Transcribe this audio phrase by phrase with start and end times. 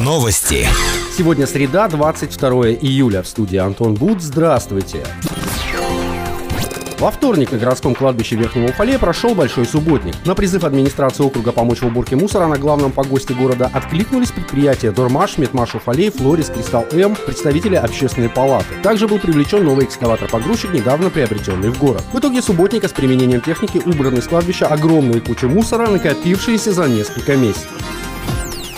[0.00, 0.66] Новости.
[1.16, 3.22] Сегодня среда, 22 июля.
[3.22, 4.20] В студии Антон Буд.
[4.20, 5.06] Здравствуйте.
[6.98, 10.14] Во вторник на городском кладбище Верхнего Уфалея прошел Большой Субботник.
[10.24, 15.38] На призыв администрации округа помочь в уборке мусора на главном погосте города откликнулись предприятия Дормаш,
[15.38, 18.74] Метмаш Уфалей, Флорис, Кристалл М, представители общественной палаты.
[18.82, 22.02] Также был привлечен новый экскаватор-погрузчик, недавно приобретенный в город.
[22.12, 27.36] В итоге субботника с применением техники убраны с кладбища огромные кучи мусора, накопившиеся за несколько
[27.36, 27.70] месяцев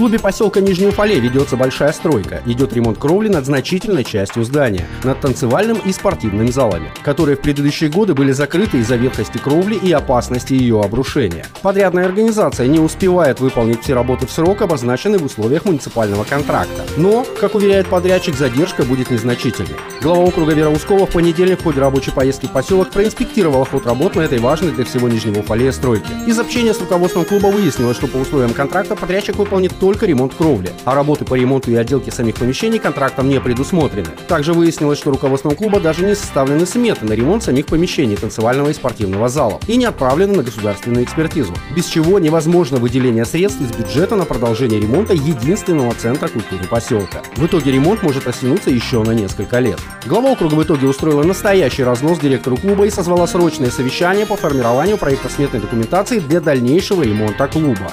[0.00, 2.40] клубе поселка Нижний Уфалей ведется большая стройка.
[2.46, 7.90] Идет ремонт кровли над значительной частью здания, над танцевальным и спортивными залами, которые в предыдущие
[7.90, 11.44] годы были закрыты из-за ветхости кровли и опасности ее обрушения.
[11.60, 16.82] Подрядная организация не успевает выполнить все работы в срок, обозначенный в условиях муниципального контракта.
[16.96, 19.76] Но, как уверяет подрядчик, задержка будет незначительной.
[20.00, 24.22] Глава округа Вера в понедельник в ходе рабочей поездки в поселок проинспектировал ход работ на
[24.22, 26.08] этой важной для всего Нижнего Уфалея стройке.
[26.26, 30.32] Из общения с руководством клуба выяснилось, что по условиям контракта подрядчик выполнит только только ремонт
[30.34, 34.06] кровли, а работы по ремонту и отделке самих помещений контрактом не предусмотрены.
[34.28, 38.72] Также выяснилось, что руководством клуба даже не составлены сметы на ремонт самих помещений танцевального и
[38.72, 44.14] спортивного залов и не отправлены на государственную экспертизу, без чего невозможно выделение средств из бюджета
[44.14, 47.22] на продолжение ремонта единственного центра культуры поселка.
[47.34, 49.80] В итоге ремонт может растянуться еще на несколько лет.
[50.06, 54.98] Глава округа в итоге устроила настоящий разнос директору клуба и созвала срочное совещание по формированию
[54.98, 57.90] проекта сметной документации для дальнейшего ремонта клуба.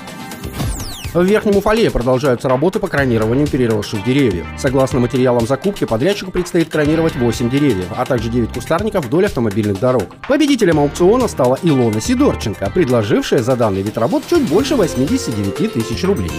[1.17, 4.45] В Верхнем Уфалее продолжаются работы по кронированию переросших деревьев.
[4.55, 10.03] Согласно материалам закупки, подрядчику предстоит кронировать 8 деревьев, а также 9 кустарников вдоль автомобильных дорог.
[10.27, 16.29] Победителем аукциона стала Илона Сидорченко, предложившая за данный вид работ чуть больше 89 тысяч рублей.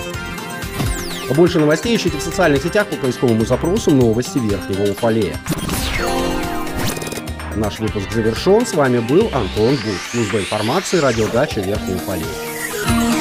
[1.35, 5.39] Больше новостей ищите в социальных сетях по поисковому запросу «Новости Верхнего Уфалея».
[7.57, 8.65] Наш выпуск завершен.
[8.65, 10.13] С вами был Антон Буш.
[10.13, 13.18] Служба информации «Радиодача Верхний Уфалей».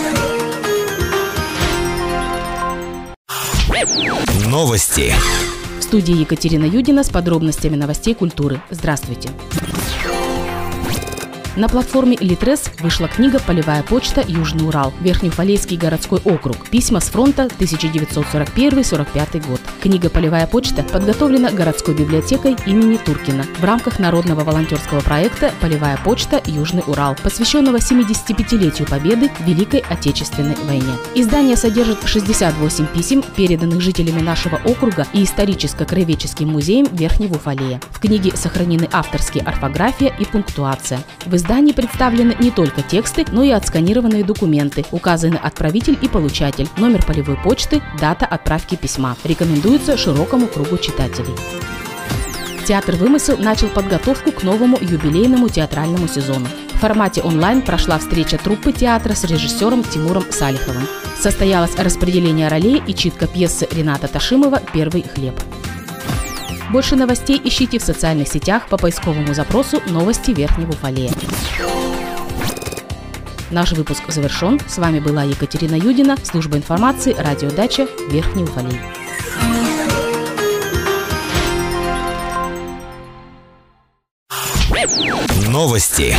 [4.47, 5.13] Новости.
[5.79, 8.59] В студии Екатерина Юдина с подробностями новостей культуры.
[8.71, 9.29] Здравствуйте.
[11.57, 14.23] На платформе Литрес вышла книга «Полевая почта.
[14.27, 14.93] Южный Урал.
[15.01, 16.69] Верхнеуфалейский городской округ.
[16.69, 19.59] Письма с фронта 1941-45 год».
[19.81, 26.39] Книга «Полевая почта» подготовлена городской библиотекой имени Туркина в рамках народного волонтерского проекта «Полевая почта.
[26.45, 30.93] Южный Урал», посвященного 75-летию Победы в Великой Отечественной войне.
[31.15, 37.81] Издание содержит 68 писем, переданных жителями нашего округа и историческо-краеведческим музеем Верхнего Уфалея.
[37.89, 40.99] В книге сохранены авторские орфография и пунктуация.
[41.25, 44.83] В издании представлены не только тексты, но и отсканированные документы.
[44.91, 49.15] Указаны отправитель и получатель, номер полевой почты, дата отправки письма.
[49.23, 51.33] Рекомендуется широкому кругу читателей.
[52.67, 56.47] Театр «Вымысел» начал подготовку к новому юбилейному театральному сезону.
[56.73, 60.85] В формате онлайн прошла встреча труппы театра с режиссером Тимуром Салиховым.
[61.17, 65.41] Состоялось распределение ролей и читка пьесы Рената Ташимова «Первый хлеб».
[66.71, 71.11] Больше новостей ищите в социальных сетях по поисковому запросу «Новости Верхнего Уфалея».
[73.49, 74.59] Наш выпуск завершен.
[74.67, 78.77] С вами была Екатерина Юдина, служба информации, радиодача Верхний Уфалей.
[85.49, 86.15] Новости.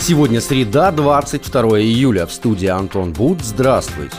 [0.00, 2.26] Сегодня среда, 22 июля.
[2.26, 3.40] В студии Антон Буд.
[3.42, 4.16] Здравствуйте.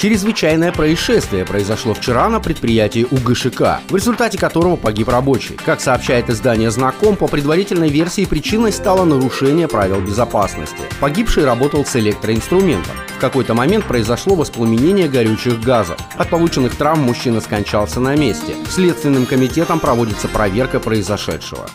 [0.00, 5.58] Чрезвычайное происшествие произошло вчера на предприятии УГШК, в результате которого погиб рабочий.
[5.62, 10.78] Как сообщает издание «Знаком», по предварительной версии причиной стало нарушение правил безопасности.
[11.00, 12.94] Погибший работал с электроинструментом.
[13.18, 15.98] В какой-то момент произошло воспламенение горючих газов.
[16.16, 18.54] От полученных травм мужчина скончался на месте.
[18.70, 21.68] Следственным комитетом проводится проверка произошедшего.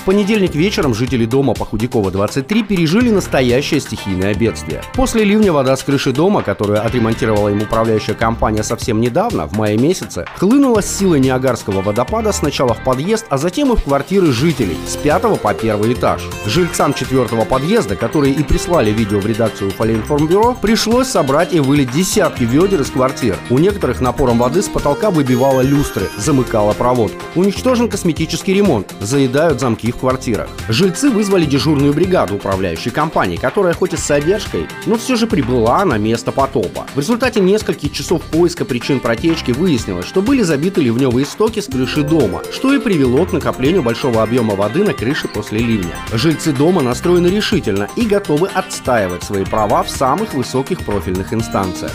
[0.00, 4.82] В понедельник вечером жители дома по Худякова 23 пережили настоящее стихийное бедствие.
[4.94, 9.76] После ливня вода с крыши дома, которую отремонтировала им управляющая компания совсем недавно, в мае
[9.76, 14.78] месяце, хлынула с силой Ниагарского водопада сначала в подъезд, а затем и в квартиры жителей
[14.88, 16.22] с пятого по первый этаж.
[16.46, 22.44] Жильцам четвертого подъезда, которые и прислали видео в редакцию Уфалейнформбюро, пришлось собрать и вылить десятки
[22.44, 23.36] ведер из квартир.
[23.50, 27.20] У некоторых напором воды с потолка выбивала люстры, замыкала проводку.
[27.34, 30.48] Уничтожен косметический ремонт, заедают замки в квартирах.
[30.68, 35.84] Жильцы вызвали дежурную бригаду управляющей компании, которая хоть и с задержкой, но все же прибыла
[35.84, 36.86] на место потопа.
[36.94, 42.02] В результате нескольких часов поиска причин протечки выяснилось, что были забиты ливневые стоки с крыши
[42.02, 45.96] дома, что и привело к накоплению большого объема воды на крыше после ливня.
[46.12, 51.92] Жильцы дома настроены решительно и готовы отстаивать свои права в самых высоких профильных инстанциях.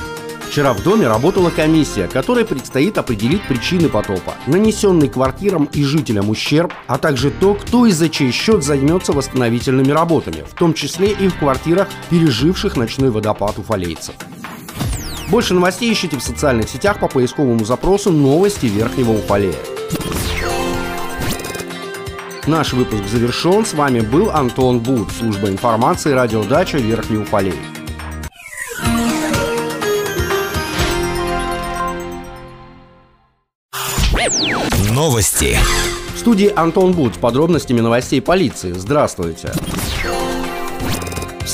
[0.49, 6.73] Вчера в доме работала комиссия, которой предстоит определить причины потопа, нанесенный квартирам и жителям ущерб,
[6.87, 11.27] а также то, кто и за чей счет займется восстановительными работами, в том числе и
[11.27, 14.15] в квартирах, переживших ночной водопад уфалейцев.
[15.29, 19.55] Больше новостей ищите в социальных сетях по поисковому запросу «Новости Верхнего Уфалея».
[22.47, 23.65] Наш выпуск завершен.
[23.65, 27.74] С вами был Антон Буд, служба информации радиодача Верхний Уфалей.
[34.91, 35.55] Новости.
[36.15, 38.71] В студии Антон Буд с подробностями новостей полиции.
[38.71, 39.51] Здравствуйте.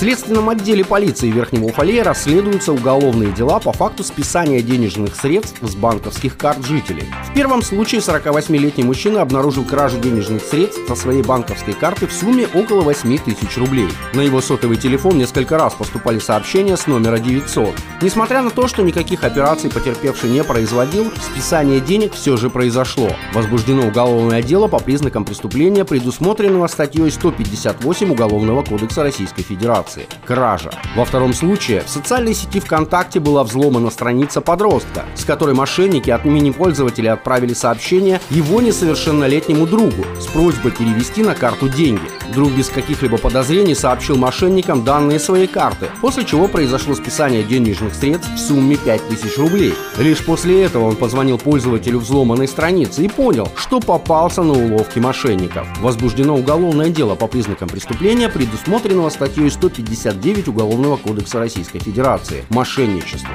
[0.02, 6.40] Следственном отделе полиции Верхнего Уфалея расследуются уголовные дела по факту списания денежных средств с банковских
[6.40, 7.04] карт жителей.
[7.30, 12.48] В первом случае 48-летний мужчина обнаружил кражу денежных средств со своей банковской карты в сумме
[12.52, 13.90] около 8 тысяч рублей.
[14.16, 17.76] На его сотовый телефон несколько раз поступали сообщения с номера 900.
[18.02, 23.12] Несмотря на то, что никаких операций потерпевший не производил, списание денег все же произошло.
[23.36, 30.72] Возбуждено уголовное дело по признакам преступления, предусмотренного статьей 158 Уголовного кодекса Российской Федерации информации– кража.
[30.96, 36.26] Во втором случае в социальной сети ВКонтакте была взломана страница подростка, с которой мошенники от
[36.26, 42.02] имени пользователя отправили сообщение его несовершеннолетнему другу с просьбой перевести на карту деньги.
[42.34, 48.30] Друг без каких-либо подозрений сообщил мошенникам данные своей карты, после чего произошло списание денежных средств
[48.34, 49.74] в сумме 5000 рублей.
[49.98, 55.68] Лишь после этого он позвонил пользователю взломанной страницы и понял, что попался на уловки мошенников.
[55.82, 62.46] Возбуждено уголовное дело по признакам преступления, предусмотренного статьей 150 59 Уголовного кодекса Российской Федерации.
[62.50, 63.32] Мошенничество.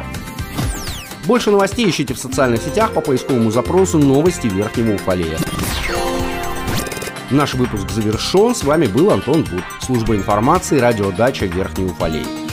[1.26, 5.38] Больше новостей ищите в социальных сетях по поисковому запросу «Новости Верхнего Уфалея».
[7.30, 8.54] Наш выпуск завершен.
[8.54, 9.64] С вами был Антон Буд.
[9.80, 12.45] Служба информации, радиодача Верхний Уфалей.